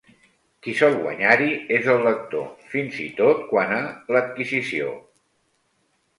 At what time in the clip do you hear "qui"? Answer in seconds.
0.67-0.71